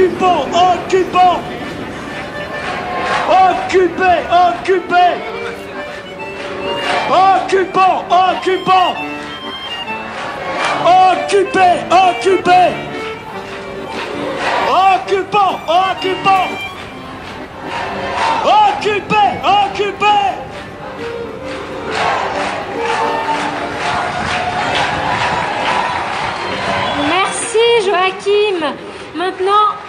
occupons, 0.00 0.46
occupons. 0.54 1.42
Occupez, 3.28 4.26
occupez. 4.30 5.14
Occupons, 7.10 8.04
occupons. 8.10 8.96
Occupez, 10.86 11.76
occupez. 11.90 12.72
Occupons, 14.68 15.60
occupons. 15.68 16.50
Occupez, 18.44 19.40
occupez. 19.44 20.39
Maintenant, 29.20 29.79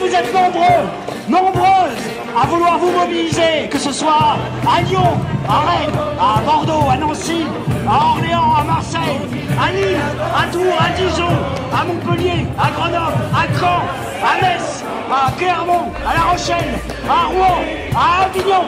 vous 0.00 0.14
êtes 0.14 0.32
nombreux, 0.32 0.88
nombreuses 1.28 2.04
à 2.40 2.46
vouloir 2.46 2.78
vous 2.78 2.90
mobiliser, 2.90 3.68
que 3.70 3.78
ce 3.78 3.92
soit 3.92 4.36
à 4.66 4.82
Lyon, 4.82 5.18
à 5.48 5.60
Rennes, 5.60 5.98
à 6.20 6.40
Bordeaux, 6.40 6.90
à 6.90 6.96
Nancy, 6.96 7.46
à 7.88 8.16
Orléans, 8.16 8.54
à 8.60 8.64
Marseille, 8.64 9.20
à 9.60 9.72
Lille, 9.72 10.00
à 10.34 10.52
Tours, 10.52 10.78
à 10.78 10.90
Dijon, 10.90 11.34
à 11.72 11.84
Montpellier, 11.84 12.46
à 12.58 12.70
Grenoble, 12.70 13.22
à 13.32 13.58
Caen, 13.58 13.82
à 14.22 14.42
Metz, 14.42 14.84
à 15.10 15.30
Clermont, 15.38 15.92
à 16.08 16.14
La 16.14 16.22
Rochelle, 16.32 16.74
à 17.08 17.26
Rouen, 17.26 17.60
à 17.94 18.24
Avignon, 18.24 18.64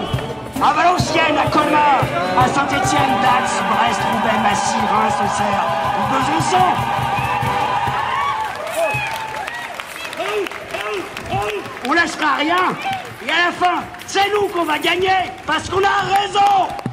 à 0.63 0.73
Valenciennes, 0.73 1.39
à 1.39 1.51
Colmar, 1.51 2.01
à 2.39 2.49
Saint-Étienne, 2.49 3.15
Dax, 3.23 3.63
Brest, 3.71 4.01
Roubaix, 4.13 4.39
Massy, 4.43 4.79
Reims, 4.93 5.15
Auxerre 5.25 5.87
Besançon. 6.11 7.06
On 11.89 11.93
lâchera 11.93 12.37
rien. 12.37 12.77
Et 13.25 13.31
à 13.31 13.47
la 13.47 13.53
fin, 13.53 13.85
c'est 14.07 14.29
nous 14.33 14.49
qu'on 14.49 14.65
va 14.65 14.79
gagner 14.79 15.31
parce 15.47 15.69
qu'on 15.69 15.83
a 15.85 16.17
raison. 16.17 16.86